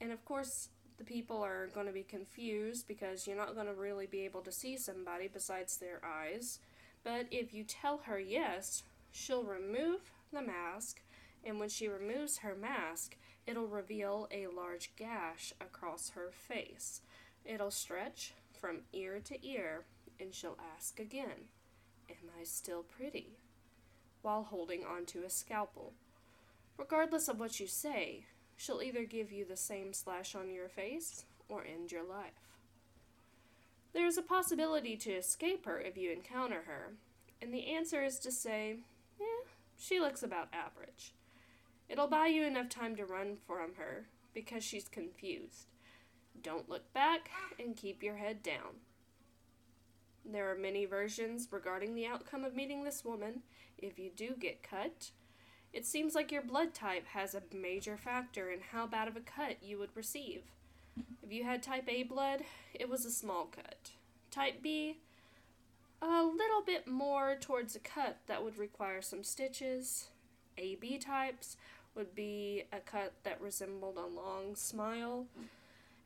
And 0.00 0.12
of 0.12 0.24
course, 0.24 0.68
the 0.98 1.04
people 1.04 1.42
are 1.42 1.68
going 1.68 1.86
to 1.86 1.92
be 1.92 2.02
confused 2.02 2.86
because 2.86 3.26
you're 3.26 3.36
not 3.36 3.54
going 3.54 3.66
to 3.66 3.74
really 3.74 4.06
be 4.06 4.24
able 4.24 4.42
to 4.42 4.52
see 4.52 4.76
somebody 4.76 5.28
besides 5.28 5.78
their 5.78 6.00
eyes. 6.04 6.60
But 7.04 7.26
if 7.30 7.54
you 7.54 7.64
tell 7.64 7.98
her 8.04 8.18
yes, 8.18 8.82
she'll 9.10 9.44
remove 9.44 10.10
the 10.32 10.42
mask, 10.42 11.00
and 11.44 11.58
when 11.58 11.68
she 11.68 11.88
removes 11.88 12.38
her 12.38 12.54
mask, 12.54 13.16
it'll 13.46 13.66
reveal 13.66 14.28
a 14.30 14.46
large 14.48 14.90
gash 14.96 15.52
across 15.60 16.10
her 16.10 16.30
face. 16.30 17.00
It'll 17.44 17.70
stretch 17.70 18.34
from 18.60 18.80
ear 18.92 19.20
to 19.24 19.46
ear, 19.46 19.84
and 20.20 20.34
she'll 20.34 20.58
ask 20.76 20.98
again, 20.98 21.48
Am 22.10 22.30
I 22.40 22.44
still 22.44 22.82
pretty? 22.82 23.38
while 24.22 24.42
holding 24.42 24.84
onto 24.84 25.22
a 25.22 25.30
scalpel. 25.30 25.92
Regardless 26.76 27.28
of 27.28 27.38
what 27.38 27.60
you 27.60 27.66
say, 27.66 28.24
she'll 28.56 28.82
either 28.82 29.04
give 29.04 29.30
you 29.32 29.44
the 29.44 29.56
same 29.56 29.92
slash 29.92 30.34
on 30.34 30.50
your 30.50 30.68
face 30.68 31.24
or 31.48 31.64
end 31.64 31.92
your 31.92 32.02
life. 32.02 32.47
There 33.98 34.06
is 34.06 34.16
a 34.16 34.22
possibility 34.22 34.96
to 34.96 35.10
escape 35.10 35.66
her 35.66 35.80
if 35.80 35.96
you 35.96 36.12
encounter 36.12 36.62
her, 36.68 36.92
and 37.42 37.52
the 37.52 37.66
answer 37.66 38.04
is 38.04 38.20
to 38.20 38.30
say, 38.30 38.76
eh, 39.20 39.48
she 39.76 39.98
looks 39.98 40.22
about 40.22 40.46
average. 40.52 41.14
It'll 41.88 42.06
buy 42.06 42.28
you 42.28 42.44
enough 42.44 42.68
time 42.68 42.94
to 42.94 43.04
run 43.04 43.38
from 43.44 43.74
her 43.76 44.06
because 44.32 44.62
she's 44.62 44.86
confused. 44.86 45.66
Don't 46.40 46.68
look 46.68 46.92
back 46.92 47.30
and 47.58 47.76
keep 47.76 48.00
your 48.00 48.18
head 48.18 48.40
down. 48.40 48.76
There 50.24 50.48
are 50.48 50.56
many 50.56 50.84
versions 50.84 51.48
regarding 51.50 51.96
the 51.96 52.06
outcome 52.06 52.44
of 52.44 52.54
meeting 52.54 52.84
this 52.84 53.04
woman. 53.04 53.42
If 53.78 53.98
you 53.98 54.10
do 54.14 54.36
get 54.38 54.62
cut, 54.62 55.10
it 55.72 55.84
seems 55.84 56.14
like 56.14 56.30
your 56.30 56.42
blood 56.42 56.72
type 56.72 57.08
has 57.08 57.34
a 57.34 57.42
major 57.52 57.96
factor 57.96 58.48
in 58.48 58.60
how 58.70 58.86
bad 58.86 59.08
of 59.08 59.16
a 59.16 59.20
cut 59.20 59.60
you 59.60 59.76
would 59.80 59.96
receive. 59.96 60.42
If 61.28 61.34
you 61.34 61.44
had 61.44 61.62
type 61.62 61.84
A 61.88 62.04
blood, 62.04 62.40
it 62.72 62.88
was 62.88 63.04
a 63.04 63.10
small 63.10 63.50
cut. 63.54 63.90
Type 64.30 64.62
B, 64.62 64.96
a 66.00 66.22
little 66.22 66.62
bit 66.64 66.86
more 66.86 67.36
towards 67.38 67.76
a 67.76 67.80
cut 67.80 68.16
that 68.28 68.42
would 68.42 68.56
require 68.56 69.02
some 69.02 69.22
stitches. 69.22 70.08
AB 70.56 70.96
types 70.96 71.58
would 71.94 72.14
be 72.14 72.64
a 72.72 72.78
cut 72.78 73.12
that 73.24 73.42
resembled 73.42 73.98
a 73.98 74.06
long 74.06 74.56
smile. 74.56 75.26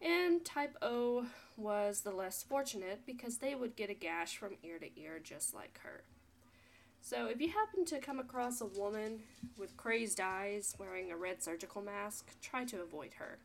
And 0.01 0.45
type 0.45 0.77
O 0.83 1.27
was 1.57 2.01
the 2.01 2.11
less 2.11 2.43
fortunate 2.43 3.03
because 3.07 3.39
they 3.39 3.55
would 3.55 3.77
get 3.77 3.91
a 3.91 3.95
gash 3.95 4.37
from 4.37 4.57
ear 4.65 4.81
to 4.81 5.01
ear 5.01 5.21
just 5.23 5.55
like 5.55 5.79
her. 5.85 6.03
So, 7.01 7.27
if 7.27 7.41
you 7.41 7.51
happen 7.53 7.85
to 7.85 8.01
come 8.01 8.19
across 8.19 8.61
a 8.61 8.67
woman 8.67 9.21
with 9.57 9.77
crazed 9.77 10.21
eyes 10.21 10.75
wearing 10.81 11.13
a 11.13 11.17
red 11.17 11.45
surgical 11.45 11.81
mask, 11.81 12.33
try 12.41 12.65
to 12.65 12.83
avoid 12.83 13.15
her. 13.19 13.39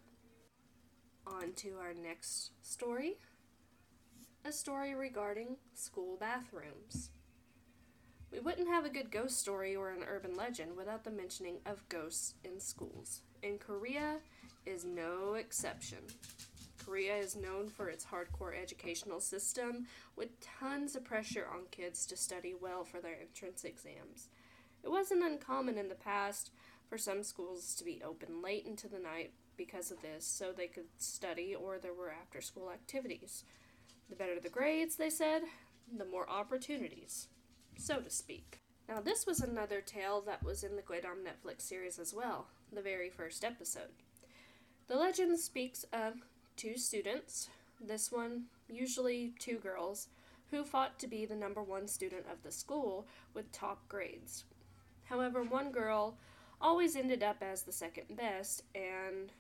On 1.36 1.52
to 1.58 1.76
our 1.80 1.94
next 1.94 2.52
story 2.62 3.18
a 4.46 4.52
story 4.52 4.96
regarding 4.96 5.58
school 5.74 6.16
bathrooms. 6.18 7.10
We 8.32 8.40
wouldn't 8.40 8.70
have 8.70 8.86
a 8.86 8.90
good 8.90 9.12
ghost 9.12 9.38
story 9.38 9.76
or 9.76 9.90
an 9.90 10.06
urban 10.08 10.38
legend 10.38 10.78
without 10.78 11.04
the 11.04 11.12
mentioning 11.12 11.58
of 11.66 11.88
ghosts 11.90 12.36
in 12.46 12.62
schools, 12.62 13.24
and 13.44 13.60
Korea 13.60 14.20
is 14.66 14.86
no 14.86 15.34
exception. 15.34 16.00
Korea 16.84 17.18
is 17.18 17.36
known 17.36 17.68
for 17.68 17.90
its 17.90 18.06
hardcore 18.06 18.58
educational 18.58 19.20
system 19.20 19.88
with 20.16 20.40
tons 20.40 20.96
of 20.96 21.04
pressure 21.04 21.48
on 21.54 21.64
kids 21.70 22.06
to 22.06 22.16
study 22.16 22.54
well 22.54 22.86
for 22.86 23.02
their 23.02 23.18
entrance 23.20 23.66
exams. 23.66 24.30
It 24.82 24.90
wasn't 24.90 25.24
uncommon 25.24 25.78
in 25.78 25.90
the 25.90 25.96
past 25.96 26.52
for 26.88 26.98
some 26.98 27.22
schools 27.22 27.76
to 27.76 27.84
be 27.84 28.02
open 28.02 28.42
late 28.42 28.66
into 28.66 28.88
the 28.88 29.00
night 29.00 29.32
because 29.58 29.92
of 29.92 30.02
this 30.02 30.26
so 30.26 30.52
they 30.52 30.68
could 30.68 30.86
study 30.98 31.56
or 31.56 31.78
there 31.78 31.94
were 31.94 32.12
after 32.12 32.42
school 32.42 32.70
activities. 32.72 33.44
The 34.10 34.16
better 34.16 34.40
the 34.40 34.50
grades, 34.50 34.96
they 34.96 35.10
said, 35.10 35.44
the 35.96 36.06
more 36.06 36.30
opportunities. 36.30 37.28
so 37.78 38.00
to 38.00 38.10
speak. 38.10 38.60
Now, 38.90 39.02
this 39.02 39.26
was 39.26 39.42
another 39.42 39.82
tale 39.82 40.22
that 40.22 40.44
was 40.44 40.64
in 40.64 40.76
the 40.76 40.82
Goedam 40.82 41.20
Netflix 41.24 41.62
series 41.62 42.00
as 42.00 42.14
well, 42.14 42.48
the 42.72 42.82
very 42.82 43.10
first 43.10 43.44
episode. 43.44 43.92
The 44.88 44.96
legend 44.96 45.38
speaks 45.40 45.86
of 45.92 46.14
two 46.56 46.78
students, 46.78 47.50
this 47.82 48.12
one, 48.12 48.46
usually 48.70 49.34
two 49.40 49.58
girls, 49.58 50.08
who 50.52 50.64
fought 50.64 50.98
to 51.00 51.08
be 51.08 51.26
the 51.26 51.36
number 51.36 51.62
one 51.62 51.88
student 51.88 52.26
of 52.32 52.42
the 52.44 52.52
school 52.52 53.06
with 53.34 53.52
top 53.52 53.88
grades. 53.90 54.46
However, 55.06 55.44
one 55.44 55.72
girl 55.72 56.18
always 56.62 56.96
ended 56.96 57.22
up 57.22 57.38
as 57.42 57.64
the 57.64 57.74
second 57.74 58.16
best, 58.16 58.64
and 58.74 59.32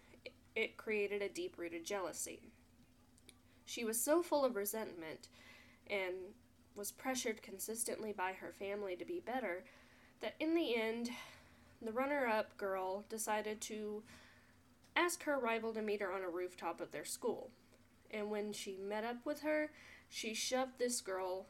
it 0.58 0.76
created 0.76 1.22
a 1.22 1.30
deep 1.30 1.56
rooted 1.56 1.86
jealousy. 1.86 2.50
She 3.64 3.86
was 3.86 4.02
so 4.02 4.24
full 4.24 4.44
of 4.44 4.56
resentment 4.56 5.28
and 5.88 6.16
was 6.76 6.92
pressured 6.92 7.44
consistently 7.44 8.12
by 8.12 8.34
her 8.34 8.52
family 8.52 8.96
to 8.96 9.06
be 9.06 9.20
better 9.20 9.66
that 10.20 10.34
in 10.40 10.56
the 10.56 10.76
end, 10.76 11.12
the 11.80 11.92
runner 11.92 12.26
up 12.26 12.58
girl 12.58 13.06
decided 13.08 13.62
to 13.62 14.02
ask 14.96 15.24
her 15.24 15.38
rival 15.38 15.74
to 15.74 15.82
meet 15.84 16.02
her 16.02 16.12
on 16.12 16.24
a 16.24 16.30
rooftop 16.30 16.82
of 16.82 16.92
their 16.92 17.06
school. 17.06 17.52
And 18.10 18.32
when 18.32 18.52
she 18.52 18.78
met 18.78 19.04
up 19.04 19.26
with 19.26 19.42
her, 19.42 19.70
she 20.10 20.34
shoved 20.34 20.80
this 20.80 21.02
girl 21.02 21.46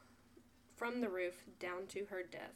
from 0.76 1.00
the 1.00 1.10
roof 1.10 1.46
down 1.62 1.88
to 1.90 2.08
her 2.10 2.24
death. 2.30 2.56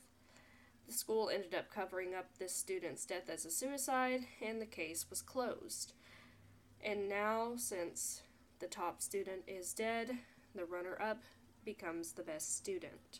The 0.86 0.94
school 0.94 1.30
ended 1.30 1.56
up 1.56 1.74
covering 1.74 2.14
up 2.14 2.38
this 2.38 2.54
student's 2.54 3.06
death 3.06 3.30
as 3.30 3.46
a 3.46 3.52
suicide, 3.52 4.26
and 4.46 4.62
the 4.62 4.66
case 4.66 5.06
was 5.10 5.22
closed. 5.22 5.94
And 6.84 7.08
now, 7.08 7.54
since 7.58 8.24
the 8.60 8.68
top 8.68 9.02
student 9.02 9.44
is 9.48 9.74
dead, 9.74 10.18
the 10.56 10.66
runner 10.66 10.98
up 11.02 11.22
becomes 11.64 12.12
the 12.12 12.24
best 12.24 12.58
student. 12.58 13.20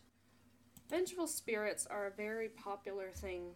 Vengeful 0.90 1.28
spirits 1.28 1.88
are 1.90 2.06
a 2.06 2.12
very 2.12 2.50
popular 2.50 3.12
thing, 3.14 3.52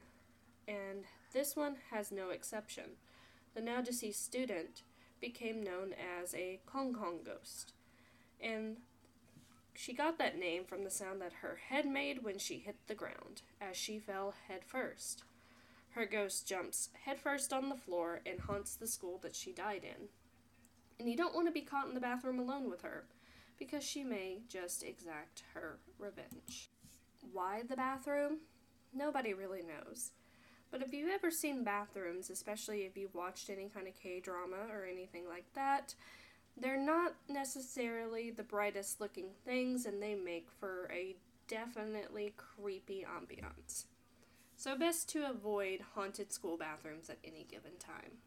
and 0.67 1.03
this 1.33 1.53
one 1.55 1.75
has 1.91 2.11
no 2.11 2.29
exception. 2.29 2.91
The 3.55 3.61
now 3.61 3.81
deceased 3.81 4.23
student 4.23 4.83
became 5.19 5.61
known 5.61 5.93
as 5.93 6.33
a 6.33 6.61
Kong 6.65 6.93
Kong 6.93 7.19
ghost, 7.25 7.73
and 8.39 8.77
she 9.73 9.91
got 9.93 10.17
that 10.17 10.39
name 10.39 10.63
from 10.63 10.85
the 10.85 10.89
sound 10.89 11.19
that 11.21 11.41
her 11.41 11.59
head 11.67 11.85
made 11.85 12.23
when 12.23 12.37
she 12.37 12.59
hit 12.59 12.77
the 12.87 12.95
ground, 12.95 13.41
as 13.59 13.75
she 13.75 13.99
fell 13.99 14.33
head 14.47 14.63
first. 14.65 15.24
Her 15.95 16.05
ghost 16.05 16.45
jumps 16.45 16.89
headfirst 17.05 17.53
on 17.53 17.69
the 17.69 17.77
floor 17.77 18.19
and 18.25 18.41
haunts 18.41 18.75
the 18.75 18.85
school 18.85 19.17
that 19.23 19.33
she 19.33 19.53
died 19.53 19.85
in. 19.85 20.09
And 20.99 21.09
you 21.09 21.15
don't 21.15 21.33
want 21.33 21.47
to 21.47 21.53
be 21.53 21.61
caught 21.61 21.87
in 21.87 21.93
the 21.93 22.01
bathroom 22.01 22.37
alone 22.37 22.69
with 22.69 22.81
her, 22.81 23.05
because 23.57 23.81
she 23.81 24.03
may 24.03 24.39
just 24.49 24.83
exact 24.83 25.43
her 25.53 25.79
revenge. 25.97 26.69
Why 27.31 27.63
the 27.67 27.77
bathroom? 27.77 28.39
Nobody 28.93 29.33
really 29.33 29.61
knows. 29.61 30.11
But 30.69 30.81
if 30.81 30.93
you've 30.93 31.11
ever 31.11 31.31
seen 31.31 31.63
bathrooms, 31.63 32.29
especially 32.29 32.81
if 32.81 32.97
you've 32.97 33.15
watched 33.15 33.49
any 33.49 33.69
kind 33.69 33.87
of 33.87 33.93
K 33.93 34.19
drama 34.19 34.67
or 34.69 34.83
anything 34.85 35.29
like 35.29 35.45
that, 35.53 35.95
they're 36.57 36.77
not 36.77 37.15
necessarily 37.29 38.31
the 38.31 38.43
brightest 38.43 38.99
looking 38.99 39.29
things 39.45 39.85
and 39.85 40.01
they 40.01 40.15
make 40.15 40.49
for 40.59 40.89
a 40.91 41.15
definitely 41.47 42.33
creepy 42.35 43.05
ambiance. 43.05 43.85
So, 44.57 44.77
best 44.77 45.09
to 45.09 45.29
avoid 45.29 45.81
haunted 45.95 46.31
school 46.31 46.57
bathrooms 46.57 47.09
at 47.09 47.17
any 47.23 47.43
given 47.43 47.73
time. 47.77 48.19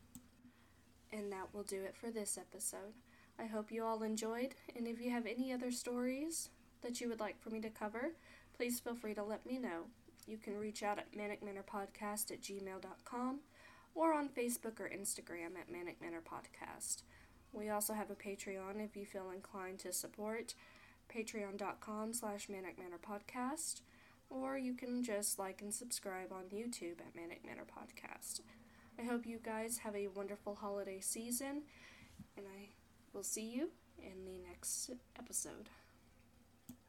And 1.11 1.33
that 1.33 1.55
will 1.55 1.63
do 1.63 1.83
it 1.83 1.97
for 1.97 2.11
this 2.11 2.37
episode. 2.39 2.95
I 3.39 3.47
hope 3.47 3.73
you 3.73 3.85
all 3.85 4.03
enjoyed, 4.03 4.55
and 4.77 4.87
if 4.87 5.01
you 5.01 5.11
have 5.11 5.25
any 5.27 5.53
other 5.53 5.71
stories 5.71 6.51
that 6.83 7.01
you 7.01 7.09
would 7.09 7.21
like 7.21 7.41
for 7.41 7.51
me 7.51 7.61
to 7.61 7.71
cover, 7.71 8.13
please 8.57 8.81
feel 8.81 8.95
free 8.95 9.15
to 9.15 9.23
let 9.23 9.47
me 9.47 9.59
know. 9.59 9.85
You 10.27 10.37
can 10.37 10.59
reach 10.59 10.83
out 10.83 10.99
at 10.99 11.13
manicmanorpodcast 11.13 12.31
at 12.31 12.43
gmail.com 12.43 13.41
or 13.95 14.13
on 14.13 14.29
Facebook 14.29 14.79
or 14.81 14.91
Instagram 14.91 15.57
at 15.59 15.73
Manic 15.73 16.01
Manor 16.03 16.21
Podcast. 16.21 17.03
We 17.53 17.71
also 17.71 17.95
have 17.95 18.11
a 18.11 18.15
Patreon 18.15 18.85
if 18.85 18.97
you 18.97 19.07
feel 19.07 19.31
inclined 19.31 19.79
to 19.81 19.93
support, 19.93 20.55
patreon.com 21.15 22.13
slash 22.13 22.49
Manic 22.49 22.79
Manor 22.79 22.99
Podcast, 22.99 23.81
or 24.31 24.59
you 24.59 24.75
can 24.75 25.03
just 25.03 25.39
like 25.39 25.63
and 25.63 25.73
subscribe 25.73 26.33
on 26.33 26.45
YouTube 26.45 27.01
at 27.01 27.15
Manic 27.15 27.45
Manor 27.45 27.65
Podcast. 27.65 28.41
I 28.99 29.05
hope 29.05 29.27
you 29.27 29.39
guys 29.43 29.79
have 29.79 29.95
a 29.95 30.09
wonderful 30.09 30.57
holiday 30.57 31.01
season, 31.01 31.63
and 32.37 32.47
I 32.47 32.69
will 33.13 33.23
see 33.23 33.49
you 33.49 33.71
in 33.99 34.25
the 34.25 34.39
next 34.49 34.91
episode. 35.19 35.69